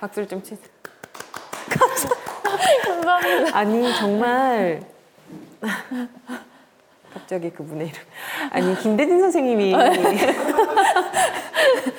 [0.00, 0.68] 박수를 좀 치세요.
[2.84, 3.56] 감사합니다.
[3.56, 4.82] 아니 정말
[7.12, 8.00] 갑자기 그분의 이름
[8.50, 9.74] 아니 김대진 선생님이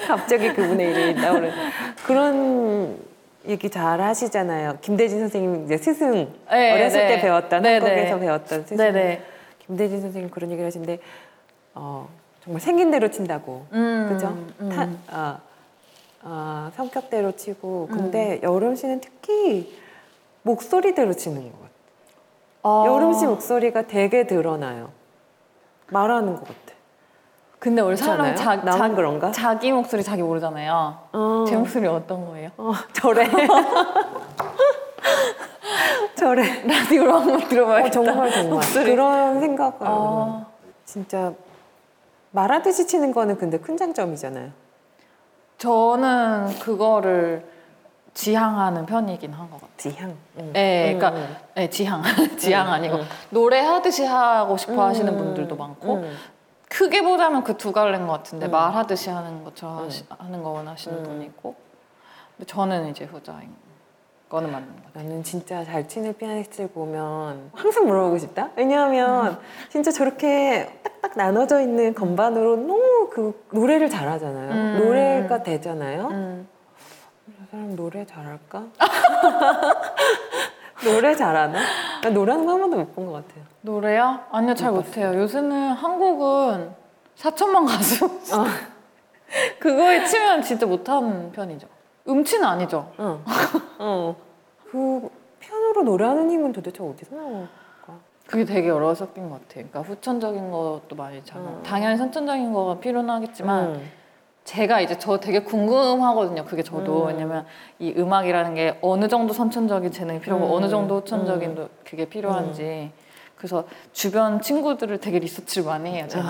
[0.07, 1.51] 갑자기 그분의 이름이 나오는
[2.05, 2.97] 그런
[3.47, 4.77] 얘기 잘 하시잖아요.
[4.81, 7.15] 김대진 선생님 이제 스승 네, 어렸을 네.
[7.15, 8.21] 때 배웠던 네, 한국에서 네.
[8.21, 9.23] 배웠던 스승 네네.
[9.65, 10.99] 김대진 선생님 그런 얘기를 하시는데
[11.73, 12.07] 어,
[12.43, 14.27] 정말 생긴 대로 친다고 음, 그죠?
[14.59, 14.69] 음.
[14.69, 14.87] 타,
[15.17, 15.39] 어,
[16.23, 19.75] 어, 성격대로 치고 근데 여름 씨는 특히
[20.43, 21.71] 목소리대로 치는 것 같아요.
[22.63, 24.91] 아, 여름 씨 목소리가 되게 드러나요.
[25.89, 26.59] 말하는 것 같아.
[27.59, 28.35] 근데 원래 사람?
[28.35, 29.31] 자, 자, 그런가?
[29.31, 30.97] 자기 목소리 자기 모르잖아요.
[31.13, 32.49] 어, 제 목소리 어떤 거예요?
[32.57, 33.27] 어, 저래.
[36.15, 36.63] 저래.
[36.67, 37.99] 라디오로 한번 들어봐야겠다.
[37.99, 38.85] 어, 정말 정말 목소리.
[38.91, 40.45] 그런 생각을 아,
[40.85, 41.33] 진짜
[42.31, 44.51] 말하듯이 치는 거는 근데 큰 장점이잖아요.
[45.61, 47.45] 저는 그거를
[48.15, 49.77] 지향하는 편이긴 한 것 같아요.
[49.77, 50.17] 지향.
[50.39, 50.53] 응.
[50.53, 51.35] 네, 음, 그러니까 음.
[51.53, 52.01] 네, 지향,
[52.37, 53.03] 지향 음, 아니고 음.
[53.29, 56.17] 노래 하듯이 하고 싶어 하시는 음, 분들도 많고 음.
[56.67, 58.51] 크게 보자면 그 두 갈래인 것 같은데 음.
[58.51, 59.85] 말하듯이 하는 것처럼 음.
[59.85, 61.03] 하시, 하는 거 원하시는 음.
[61.03, 61.55] 분이고
[62.37, 63.53] 근데 저는 이제 후자인
[64.31, 65.03] 거는 맞는 것 같아요.
[65.07, 68.49] 나는 진짜 잘 치는 피아니스트를 보면 항상 물어보고 싶다.
[68.55, 69.37] 왜냐하면
[69.69, 74.51] 진짜 저렇게 딱딱 나눠져 있는 건반으로 너무 그 노래를 잘하잖아요.
[74.51, 74.77] 음.
[74.85, 76.07] 노래가 되잖아요.
[76.11, 76.47] 음.
[77.37, 78.63] 저 사람 노래 잘할까?
[80.83, 81.59] 노래 잘하나?
[82.01, 83.43] 나 노래하는 거 한 번도 못 본 것 같아요.
[83.61, 84.19] 노래요?
[84.31, 85.13] 아니요 잘 못 못해요.
[85.13, 86.71] 요새는 한국은
[87.17, 88.45] 4천만 가수 어.
[89.59, 91.67] 그거에 치면 진짜 못하는 편이죠.
[92.07, 92.91] 음치는 아니죠.
[92.97, 93.23] 어.
[93.79, 94.15] 어.
[94.71, 95.09] 그
[95.39, 97.49] 피아노로 노래하는 힘은 도대체 어디서 나올까?
[98.25, 99.65] 그게 되게 여러 섞인 것 같아요.
[99.69, 101.61] 그러니까 후천적인 것도 많이 잘 음.
[101.63, 103.91] 당연히 선천적인 거가 필요는 하겠지만 음.
[104.43, 106.45] 제가 이제 저 되게 궁금하거든요.
[106.45, 107.07] 그게 저도 음.
[107.07, 107.45] 왜냐면
[107.79, 110.53] 이 음악이라는 게 어느 정도 선천적인 재능이 필요하고 음.
[110.53, 112.91] 어느 정도 후천적인 도 그게 필요한지
[113.41, 116.05] 그래서 주변 친구들을 되게 리서치를 많이 해요.
[116.07, 116.29] 제가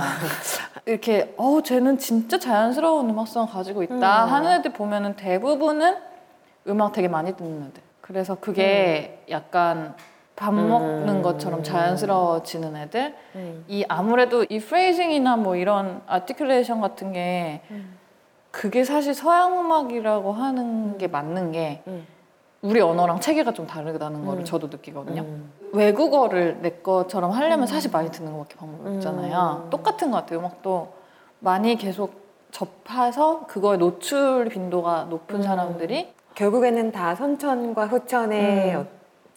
[0.86, 4.32] 이렇게 어 쟤는 진짜 자연스러운 음악성을 가지고 있다 음.
[4.32, 5.98] 하는 애들 보면은 대부분은
[6.70, 7.84] 음악 되게 많이 듣는 애들.
[8.00, 9.94] 그래서 그게 약간
[10.38, 10.70] 밥 음.
[10.70, 13.14] 먹는 것처럼 자연스러워지는 애들.
[13.36, 13.66] 음.
[13.68, 17.98] 이 아무래도 이 프레이징이나 뭐 이런 아티큘레이션 같은 게 음.
[18.52, 22.08] 그게 사실 서양 음악이라고 하는 게 맞는 게 음.
[22.62, 24.46] 우리 언어랑 체계가 좀 다르다는 거를 음.
[24.46, 25.22] 저도 느끼거든요.
[25.24, 25.52] 음.
[25.74, 28.96] 외국어를 내 것처럼 하려면 사실 많이 듣는 것밖에 방법이 음.
[28.98, 29.68] 없잖아요.
[29.72, 30.40] 똑같은 것 같아요.
[30.40, 30.90] 음악도
[31.40, 32.22] 많이 계속
[32.52, 35.42] 접해서 그거에 노출 빈도가 높은 음.
[35.42, 38.88] 사람들이 결국에는 다 선천과 후천의 음.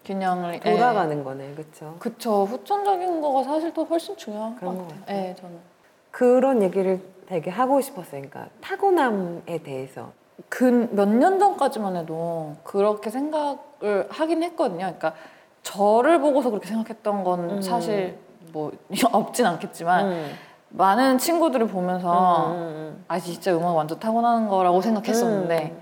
[0.04, 1.96] 균형을 어, 돌아가는 거네, 그렇죠?
[1.98, 4.88] 그쵸 후천적인 거가 사실 더 훨씬 중요한 그런 것.
[4.88, 5.04] 같아요.
[5.06, 5.58] 네, 저는
[6.10, 8.20] 그런 얘기를 되게 하고 싶었어요.
[8.20, 10.12] 그러니까 타고남에 대해서.
[10.48, 14.78] 그몇년 전까지만 해도 그렇게 생각을 하긴 했거든요.
[14.78, 15.14] 그러니까
[15.62, 17.62] 저를 보고서 그렇게 생각했던 건 음.
[17.62, 18.18] 사실
[18.52, 18.72] 뭐
[19.12, 20.32] 없진 않겠지만 음.
[20.70, 25.80] 많은 친구들을 보면서 음, 아 진짜 음악 완전 타고나는 거라고 생각했었는데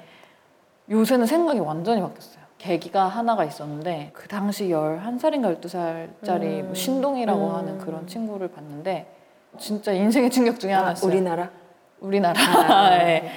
[0.90, 2.43] 요새는 생각이 완전히 바뀌었어요.
[2.58, 6.62] 계기가 하나가 있었는데 그 당시 11살인가 12살짜리 음.
[6.66, 7.54] 뭐 신동이라고 음.
[7.54, 9.12] 하는 그런 친구를 봤는데
[9.58, 11.10] 진짜 인생의 충격 중에 아, 하나였어요.
[11.10, 11.50] 우리나라?
[12.00, 12.40] 우리나라.
[12.40, 13.31] 아, 예.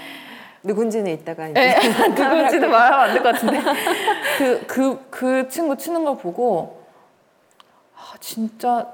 [0.65, 1.75] 누군지는 이따가 이제 예,
[2.09, 3.59] 누군지는 말하면 안 될 것 같은데
[4.67, 6.81] 그그 그 친구 치는 걸 보고
[7.95, 8.87] 아, 진짜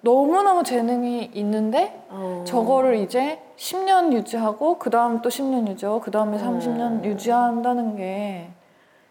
[0.00, 2.44] 너무 너무 재능이 있는데 어.
[2.46, 7.04] 저거를 이제 10년 유지하고 그 다음 또 10년 유지하고 그 다음에 30년 음.
[7.04, 8.48] 유지한다는 게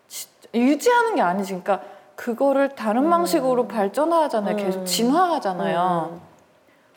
[0.08, 1.50] 진짜 유지하는 게 아니지.
[1.62, 1.82] 그러니까
[2.16, 3.10] 그거를 다른 음.
[3.10, 4.56] 방식으로 발전하잖아요.
[4.58, 4.86] 계속 음.
[4.86, 6.10] 진화하잖아요.
[6.14, 6.22] 음.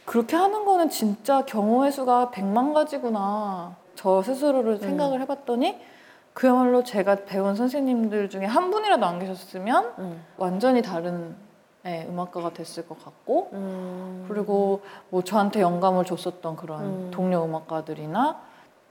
[0.06, 3.76] 그렇게 하는 거는 진짜 경우의 수가 백만 가지구나.
[4.04, 5.80] 저 스스로를 생각을 해봤더니
[6.34, 10.22] 그야말로 제가 배운 선생님들 중에 한 분이라도 안 계셨으면 음.
[10.36, 11.34] 완전히 다른
[11.86, 14.26] 예, 음악가가 됐을 것 같고 음.
[14.28, 17.10] 그리고 뭐 저한테 영감을 줬었던 그런 음.
[17.12, 18.40] 동료 음악가들이나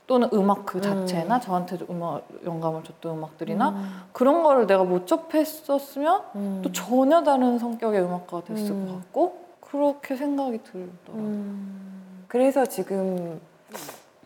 [0.08, 0.82] 또는 음악 그 음.
[0.82, 4.02] 자체나 저한테 음악 영감을 줬던 음악들이나 음.
[4.12, 6.60] 그런 거를 내가 못 접했었으면 음.
[6.64, 8.88] 또 전혀 다른 성격의 음악가가 됐을 음.
[8.88, 11.22] 것 같고 그렇게 생각이 들더라고요.
[11.24, 12.24] 음.
[12.26, 13.40] 그래서 지금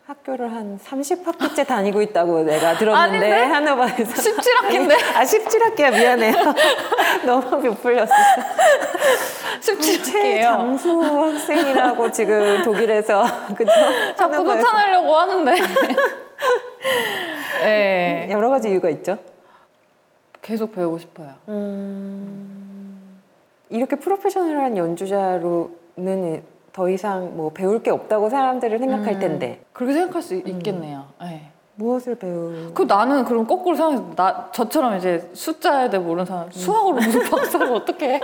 [0.08, 3.42] 학교를 한 30학기째 다니고 있다고 내가 들었는데 아닌데?
[3.42, 6.32] 한우반에서 17학기인데 아 17학기야 미안해요
[7.26, 8.10] 너무 부풀렸어
[9.60, 10.04] 17학기예요.
[10.04, 13.22] 최장수 학생이라고 지금 독일에서
[13.54, 13.70] 그죠?
[14.16, 14.44] 자꾸.
[14.46, 15.54] 쫓아내려고 하는데.
[17.60, 18.28] 네.
[18.30, 19.18] 여러 가지 이유가 있죠
[20.40, 21.34] 계속 배우고 싶어요.
[21.48, 23.20] 음,
[23.68, 26.42] 이렇게 프로페셔널한 연주자로는
[26.78, 29.18] 더 이상 뭐 배울 게 없다고 사람들을 생각할 음.
[29.18, 31.06] 텐데 그렇게 생각할 수 있- 있겠네요.
[31.20, 31.50] 네.
[31.74, 32.70] 무엇을 배우?
[32.72, 37.72] 그 나는 그럼 거꾸로 생각해서 나 저처럼 이제 숫자에 대해 모르는 사람 수학으로 무슨 박사를
[37.72, 38.20] 어떻게 해?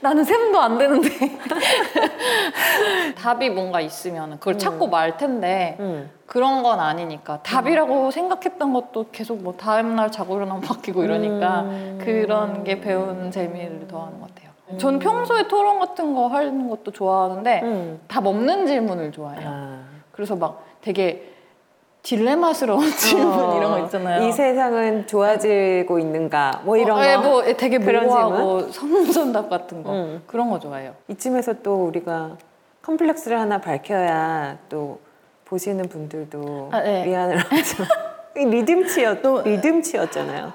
[0.00, 1.08] 나는 셈도 안 되는데
[3.16, 6.10] 답이 뭔가 있으면 그걸 찾고 말 텐데 음.
[6.26, 11.98] 그런 건 아니니까 답이라고 생각했던 것도 계속 뭐 다음 날 자고 일어나면 바뀌고 이러니까 음.
[12.02, 14.43] 그런 게 배우는 재미를 더하는 것 같아요.
[14.78, 18.00] 전 평소에 토론 같은 거 하는 것도 좋아하는데 음.
[18.08, 19.48] 답 없는 질문을 좋아해요.
[19.48, 19.80] 아.
[20.10, 21.30] 그래서 막 되게
[22.02, 24.26] 딜레마스러운 질문 어, 이런 거 있잖아요.
[24.26, 26.62] 이 세상은 좋아지고 있는가?
[26.64, 27.06] 뭐 이런 어, 거.
[27.08, 30.22] 예, 뭐 되게 모호하고 성문선답 같은 거 음.
[30.26, 30.94] 그런 거 좋아해요.
[31.08, 32.36] 이쯤에서 또 우리가
[32.82, 35.00] 콤플렉스를 하나 밝혀야 또
[35.46, 37.06] 보시는 분들도 아, 네.
[37.06, 37.84] 위안을 하죠.
[38.36, 40.52] 이 리듬치였, 리듬치였잖아요.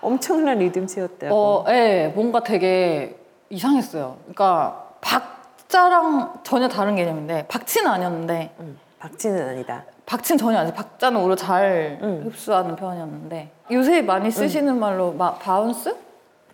[0.00, 1.34] 엄청난 리듬치였다고.
[1.34, 3.16] 어, 예, 뭔가 되게
[3.52, 4.16] 이상했어요.
[4.22, 9.84] 그러니까 박자랑 전혀 다른 개념인데 박치는 아니었는데 음, 박치는 아니다.
[10.06, 10.74] 박치는 전혀 아니지.
[10.74, 12.22] 박자는 오히려 잘 음.
[12.24, 15.94] 흡수하는 편이었는데 요새 많이 쓰시는 말로 막 bounce?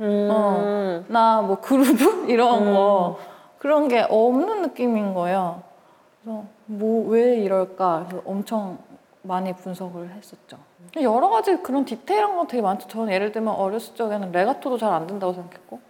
[0.00, 0.28] 음.
[0.30, 1.04] 어.
[1.08, 3.18] 나뭐 그루브 이런 거
[3.58, 5.62] 그런 게 없는 느낌인 거예요.
[6.22, 8.06] 그래서 뭐 왜 이럴까?
[8.08, 8.78] 그래서 엄청
[9.22, 10.58] 많이 분석을 했었죠.
[11.00, 12.88] 여러 가지 그런 디테일한 거 되게 많죠.
[12.88, 15.80] 저는 예를 들면 어렸을 적에는 레가토도 잘 안 된다고 생각했고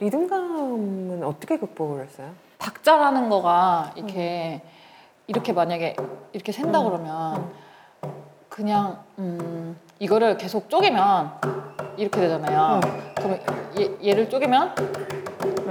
[0.00, 2.30] 리듬감은 어떻게 극복을 했어요?
[2.58, 4.62] 박자라는 거가 이렇게
[5.26, 5.96] 이렇게 만약에
[6.32, 7.50] 이렇게 센다 그러면
[8.48, 11.30] 그냥 음, 이거를 계속 쪼개면
[11.96, 12.80] 이렇게 되잖아요.
[13.16, 13.40] 그러면
[13.78, 14.74] 얘, 얘를 쪼개면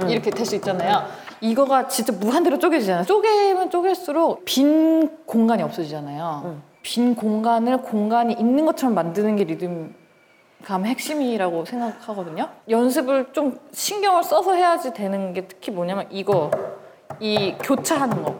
[0.08, 1.04] 이렇게 될 수 있잖아요.
[1.40, 3.04] 이거가 진짜 무한대로 쪼개지잖아요.
[3.04, 6.42] 쪼개면 쪼갤수록 빈 공간이 없어지잖아요.
[6.46, 6.62] 음.
[6.82, 9.94] 빈 공간을 공간이 있는 것처럼 만드는 게 리듬
[10.64, 12.48] 감의 핵심이라고 생각하거든요.
[12.68, 16.50] 연습을 좀 신경을 써서 해야지 되는 게 특히 뭐냐면 이거
[17.20, 18.36] 이 교차하는 거.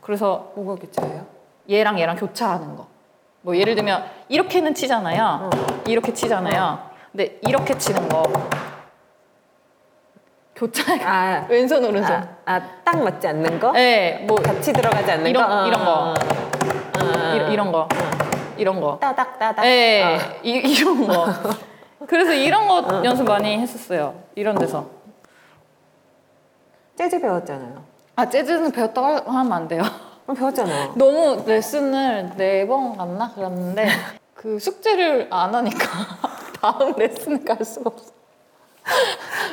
[0.00, 1.24] 그래서 뭐가 교차예요?
[1.70, 2.86] 얘랑 얘랑 교차하는 거.
[3.42, 5.50] 뭐 예를 들면 이렇게는 치잖아요.
[5.86, 6.78] 이렇게 치잖아요.
[7.12, 8.22] 근데 이렇게 치는 거.
[10.56, 10.82] 교차.
[11.04, 12.14] 아, 왼손 오른손.
[12.14, 13.72] 아, 아, 딱 맞지 않는 거?
[13.72, 15.66] 네, 뭐 같이 들어가지 않는 이런- 거?
[15.66, 15.92] 이런 거.
[15.92, 17.34] 어, 어.
[17.48, 17.88] 이, 이런 거.
[18.56, 18.98] 이런 거.
[19.00, 19.62] 따닥 따닥.
[19.62, 20.18] 네, 어.
[20.42, 21.26] 이, 이런 거.
[22.06, 24.14] 그래서 이런 거 연습 많이 했었어요.
[24.34, 24.86] 이런 데서.
[26.96, 27.82] 재즈 배웠잖아요.
[28.16, 29.82] 아 재즈는 배웠다고 하면 안 돼요.
[30.36, 30.94] 배웠잖아요.
[30.96, 33.88] 너무 레슨을 네 번 갔나 그랬는데
[34.34, 35.86] 그 숙제를 안 하니까
[36.60, 38.12] 다음 레슨을 갈 수가 없어.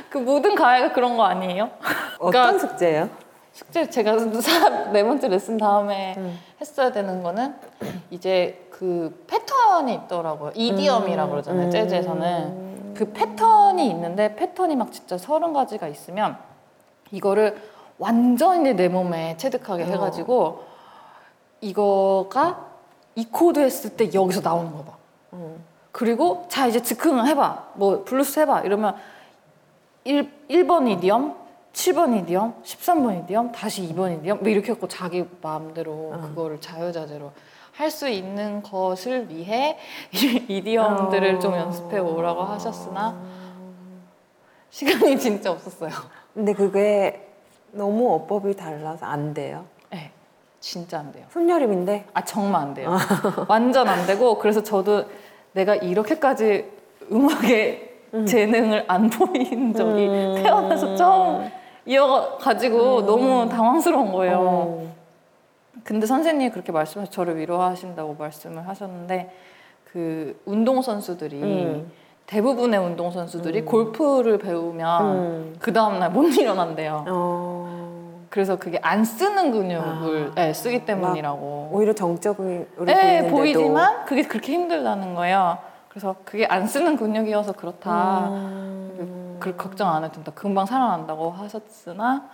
[0.09, 1.69] 그 모든 가해가 그런 거 아니에요?
[2.19, 3.09] 어떤 그러니까 숙제예요?
[3.53, 6.39] 숙제 제가 사- 네 번째 레슨 다음에 음.
[6.59, 7.55] 했어야 되는 거는
[8.09, 10.53] 이제 그 패턴이 있더라고요.
[10.55, 11.65] 이디엄이라고 그러잖아요.
[11.65, 11.69] 음.
[11.71, 16.37] 재즈에서는 그 패턴이 있는데 패턴이 막 진짜 서른 가지가 있으면
[17.11, 17.61] 이거를
[17.97, 19.85] 완전히 내 몸에 체득하게 어.
[19.85, 20.63] 해가지고
[21.59, 22.67] 이거가
[23.15, 24.93] 이 코드 했을 때 여기서 나오는 거 봐.
[25.33, 25.61] 음.
[25.91, 27.71] 그리고 자 이제 즉흥 해봐.
[27.73, 28.61] 뭐 블루스 해봐.
[28.61, 28.95] 이러면
[30.05, 31.35] 1, 1번 idiom,
[31.73, 36.21] 7번 idiom, 13번 idiom, 다시 2번 idiom 뭐 이렇게 해갖고 자기 마음대로 어.
[36.29, 37.33] 그거를 자유자재로
[37.79, 39.77] 할 수 있는 것을 위해
[40.11, 41.57] 이 idiom들을 좀 어.
[41.59, 43.17] 연습해 오라고 하셨으나
[44.69, 45.89] 시간이 진짜 없었어요.
[46.33, 47.25] 근데 그게
[47.71, 49.63] 너무 어법이 달라서 안 돼요.
[49.91, 50.11] 네,
[50.59, 51.25] 진짜 안 돼요.
[51.29, 52.97] 손여름인데 아 정말 안 돼요.
[53.47, 55.05] 완전 안 되고 그래서 저도
[55.53, 56.65] 내가 이렇게까지
[57.09, 60.35] 음악에 재능을 안 보인 적이 음.
[60.35, 61.49] 태어나서 처음
[61.85, 64.37] 이어가지고 너무 당황스러운 거예요.
[64.37, 64.98] 어.
[65.89, 69.33] 근데 선생님이 그렇게 말씀해서 저를 위로하신다고 말씀을 하셨는데
[69.91, 71.91] 그 운동 선수들이 음.
[72.27, 75.55] 대부분의 운동 선수들이 골프를 배우면 음.
[75.59, 77.05] 그 다음 날 못 일어난대요.
[77.07, 78.25] 어.
[78.29, 80.35] 그래서 그게 안 쓰는 근육을 아.
[80.35, 81.69] 네, 쓰기 때문이라고.
[81.71, 85.57] 오히려 정적으로 네, 보이는데도 보이지만 그게 그렇게 힘들다는 거예요.
[85.87, 88.27] 그래서 그게 안 쓰는 근육이어서 그렇다.
[88.29, 89.37] 음.
[89.39, 90.31] 그 걱정 안 해도 된다.
[90.35, 92.29] 금방 살아난다고 하셨으나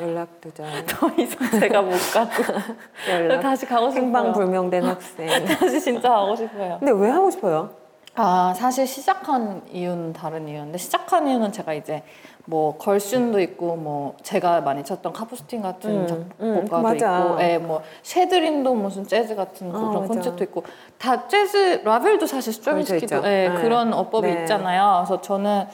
[0.00, 2.30] 연락도 잘 더 이상 제가 못 가고
[3.10, 4.04] 연락 다시 가고 싶어요.
[4.04, 5.44] 행방불명된 학생.
[5.46, 6.78] 다시 진짜 가고 싶어요.
[6.78, 7.70] 근데 왜 하고 싶어요?
[8.14, 12.02] 아 사실 시작한 이유는 다른 이유인데 시작한 이유는 제가 이제
[12.46, 16.08] 뭐 걸슌도 있고 뭐 제가 많이 쳤던 카푸스틴 같은
[16.40, 16.96] 음, 작곡가도 음.
[16.96, 20.06] 있고, 예, 뭐 쉐드린도 무슨 재즈 같은 어, 그런.
[20.08, 20.64] 콘셉트도 있고
[20.98, 23.16] 다 재즈 라벨도 사실 스트라빈스키도.
[23.18, 23.54] 예, 네.
[23.60, 24.40] 그런 어법이 네.
[24.42, 25.04] 있잖아요.
[25.06, 25.66] 그래서 저는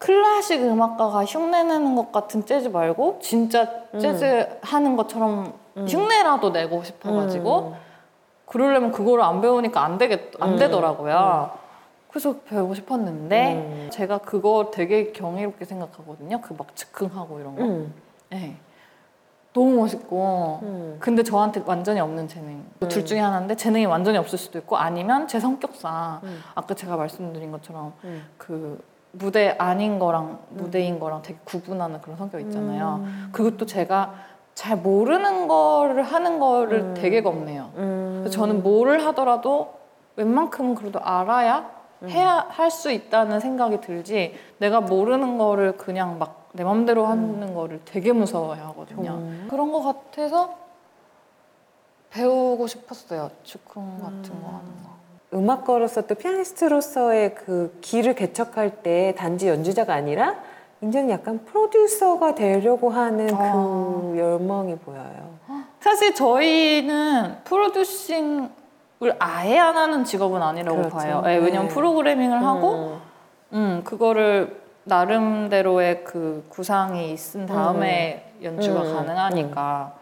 [0.00, 3.68] 클래식 음악가가 흉내내는 것 같은 재즈 말고 진짜
[4.00, 7.74] 재즈 하는 것처럼 흉내라도 내고 싶어가지고
[8.46, 10.56] 그러려면 그거를 안 배우니까 안 되겠 안 음.
[10.56, 11.50] 되더라고요.
[12.08, 13.88] 그래서 배우고 싶었는데 음.
[13.92, 16.40] 제가 그거 되게 경이롭게 생각하거든요.
[16.40, 17.62] 그 막 즉흥하고 이런 거.
[17.62, 17.92] 음.
[18.30, 18.56] 네.
[19.52, 20.96] 너무 멋있고 음.
[20.98, 25.38] 근데 저한테 완전히 없는 재능 둘 중에 하나인데 재능이 완전히 없을 수도 있고 아니면 제
[25.40, 26.40] 성격상 음.
[26.54, 28.24] 아까 제가 말씀드린 것처럼 음.
[28.38, 28.80] 그
[29.12, 33.00] 무대 아닌 거랑 무대인 거랑 되게 구분하는 그런 성격 있잖아요.
[33.02, 33.28] 음.
[33.32, 34.14] 그것도 제가
[34.54, 36.94] 잘 모르는 거를 하는 거를 음.
[36.94, 37.72] 되게 겁내요.
[37.76, 38.20] 음.
[38.20, 39.74] 그래서 저는 뭐를 하더라도
[40.16, 41.70] 웬만큼은 그래도 알아야
[42.02, 42.08] 음.
[42.08, 47.80] 해야 할 수 있다는 생각이 들지 내가 모르는 거를 그냥 막 내 맘대로 하는 거를
[47.84, 49.12] 되게 무서워해 하거든요.
[49.12, 49.46] 음.
[49.48, 50.54] 그런 거 같아서
[52.10, 53.30] 배우고 싶었어요.
[53.44, 54.99] 즉흥 같은 거 하는 거.
[55.32, 60.36] 음악가로서 또 피아니스트로서의 그 길을 개척할 때 단지 연주자가 아니라
[60.80, 63.52] 굉장히 약간 프로듀서가 되려고 하는 아.
[63.52, 65.38] 그 열망이 보여요.
[65.80, 68.50] 사실 저희는 프로듀싱을
[69.18, 70.96] 아예 안 하는 직업은 아니라고 그렇죠.
[70.96, 71.22] 봐요.
[71.26, 71.74] 예, 왜냐면 네.
[71.74, 73.00] 프로그래밍을 하고 음.
[73.52, 78.94] 음, 그거를 나름대로의 그 구상이 있은 다음에 연주가 음.
[78.94, 79.99] 가능하니까.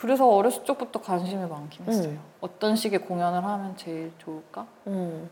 [0.00, 2.08] 그래서 어렸을 적부터 관심이 많긴 했어요.
[2.08, 2.20] 음.
[2.40, 4.66] 어떤 식의 공연을 하면 제일 좋을까?
[4.86, 5.28] 음.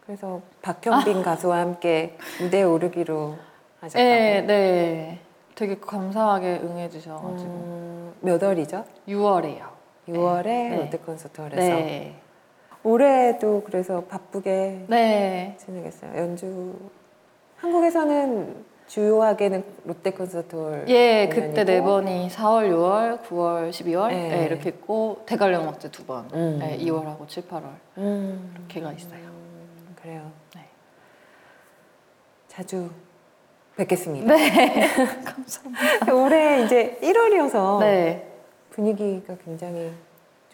[0.00, 3.36] 그래서 박현빈 가수와 함께 무대에 오르기로
[3.80, 4.02] 하셨다고.
[4.02, 5.20] 네, 네.
[5.54, 7.50] 되게 감사하게 응해주셔가지고.
[7.50, 8.86] 음, 몇 월이죠?
[9.06, 9.68] 6월에요.
[10.08, 10.76] 6월에 네.
[10.76, 12.16] 롯데 콘서트홀에서 네.
[12.82, 15.56] 올해도 그래서 바쁘게 네.
[15.58, 16.16] 진행했어요.
[16.16, 16.74] 연주
[17.56, 21.64] 한국에서는 주요하게는 롯데콘서트홀 예, 그때.
[21.64, 24.28] 네 번이 4월, 6월, 9월, 12월 네.
[24.28, 26.28] 네, 이렇게 있고 대관령 음악제 두 번.
[26.34, 26.58] 음.
[26.58, 27.62] 네, 2월하고 7, 8월
[27.96, 29.20] 음, 이렇게가 있어요.
[29.24, 30.30] 음, 그래요.
[30.54, 30.66] 네.
[32.48, 32.90] 자주
[33.76, 34.26] 뵙겠습니다.
[34.26, 34.86] 네.
[35.24, 36.14] 감사합니다.
[36.14, 38.30] 올해 이제 1월이어서 네.
[38.68, 39.90] 분위기가 굉장히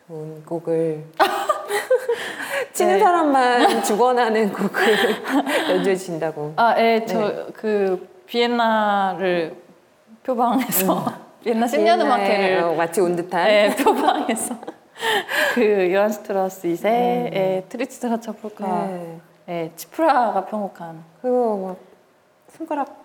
[0.06, 1.02] 좋은 곡을
[2.72, 2.98] 치는 네.
[3.00, 4.84] 사람만 죽어나는 곡을
[5.74, 6.52] 연주해 주신다고.
[6.54, 9.56] 아, 예, 저그 비엔나를
[10.22, 11.04] 표방해서
[11.42, 13.46] 비엔나 신년 음악회를 어, 마치 온 듯한.
[13.48, 14.54] 네, 표방해서
[15.54, 19.20] 그 요한 스트라우스 2세의 트리치 트라치 폴카 네.
[19.48, 21.76] 예, 치프라가 편곡한 그거 막
[22.48, 23.04] 손가락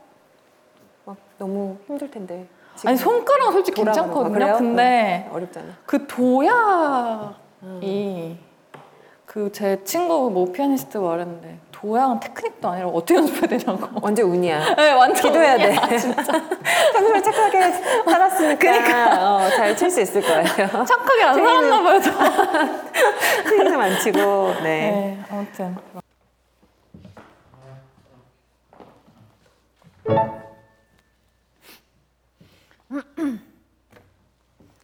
[1.05, 2.45] 막 너무 힘들 텐데.
[2.85, 3.83] 아니 손가락은 솔직히.
[3.83, 4.57] 괜찮거든요.
[4.57, 5.67] 근데 어, 어렵잖아.
[5.85, 6.43] 그 도약이
[9.25, 13.89] 그제 친구 뭐 피아니스트 말했는데 도약은 테크닉도 아니라 어떻게 연습해야 되냐고.
[14.01, 14.75] 완전 운이야.
[14.75, 15.75] 네, 완전 기도해야 돼.
[15.75, 16.23] 운이야, 진짜
[16.93, 17.71] 평소에 착하게
[18.09, 20.45] 살았으니까 어, 잘 칠 수 있을 거예요.
[20.87, 22.01] 착하게 안 살았나 봐요.
[22.01, 23.43] 저.
[23.43, 24.19] 틀린 좀안 치고.
[24.63, 24.63] 네.
[24.63, 25.75] 네, 아무튼.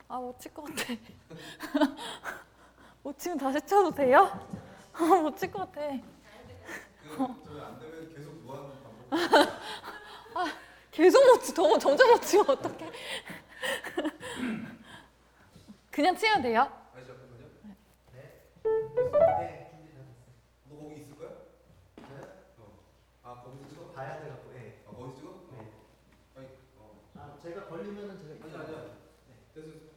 [0.07, 0.93] 아, 못칠것 같아.
[3.03, 4.29] 못 치면 다시 쳐도 돼요?
[4.93, 5.81] 아, 못칠 것 같아.
[10.35, 10.45] 아,
[10.91, 12.91] 계속 못 치, 더 점점 못 치면 어떡해.
[15.91, 16.71] 그냥 치면 돼요?
[20.69, 21.29] 너 거기 있을 거야?
[21.97, 22.03] 네?
[22.59, 22.79] 어.
[23.23, 23.91] 아 거기서 찍어?
[23.91, 24.83] 봐야 돼갖고 예.
[24.87, 25.41] 아 거기 찍어?
[25.51, 25.71] 네.
[26.37, 27.01] 아니 어.
[27.15, 28.85] 아 제가 걸리면은 제가 아니 아니야.
[29.55, 29.88] 됐어.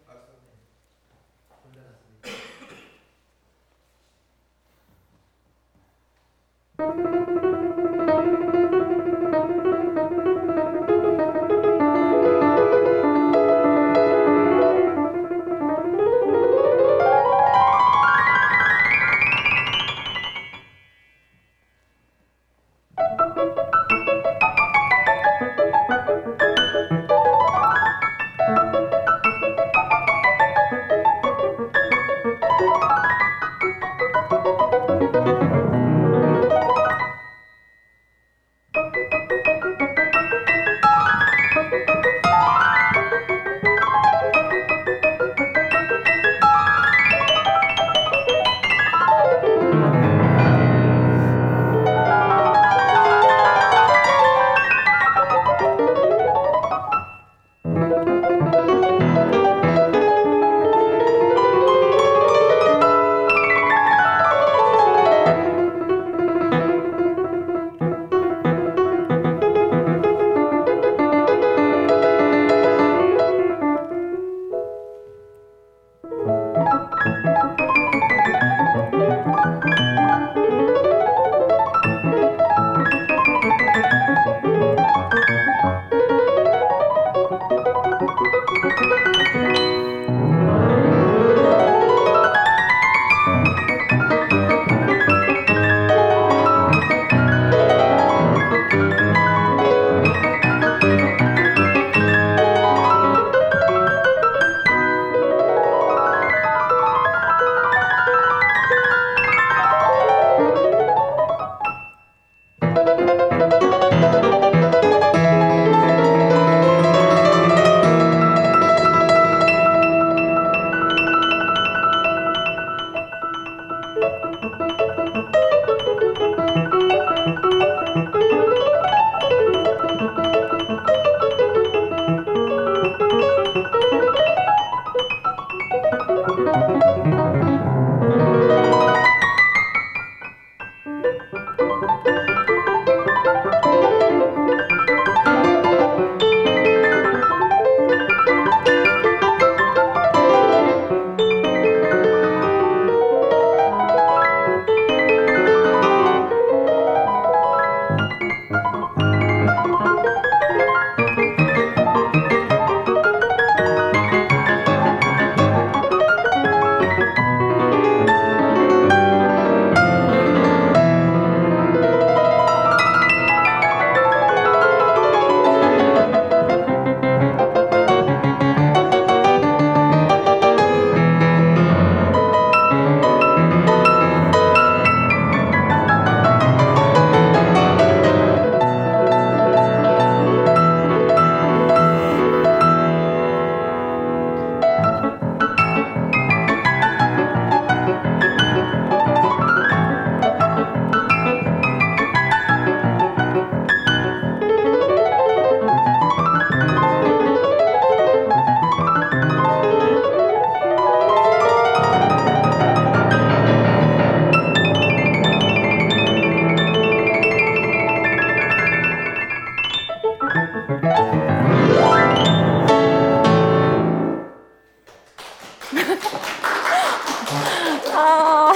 [227.95, 228.53] 아,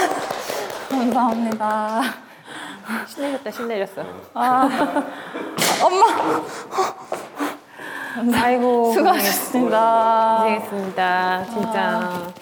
[0.89, 2.03] 감사합니다.
[3.07, 4.03] 신내렸다, 신내렸어.
[4.35, 4.69] 아,
[5.83, 6.07] 엄마.
[8.35, 8.93] 아이고.
[8.95, 10.37] 수고하셨습니다.
[10.39, 11.47] 고생했습니다.
[11.53, 11.81] 진짜.
[11.83, 12.33] 아,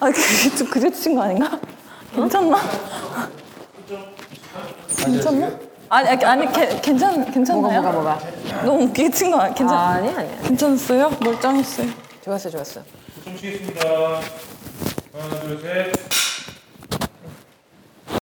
[0.00, 1.58] 아, 그게 좀 그려주신 거 아닌가?
[2.14, 2.56] 괜찮나?
[2.56, 2.60] 어?
[4.96, 5.67] 괜찮나?
[5.90, 7.80] 아니, 아니, 아니 개, 괜찮, 괜찮나요?
[7.80, 8.18] 뭐가 뭐가
[8.64, 9.54] 너무 웃기게 친거 아니야?
[9.54, 10.38] 괜찮, 아, 아니 아니야.
[10.42, 11.10] 괜찮았어요?
[11.20, 11.88] 멀쩡했어요.
[12.24, 12.80] 좋았어 좋았어.
[13.24, 13.88] 좀 쉬겠습니다.
[13.88, 16.17] 하나, 둘, 셋.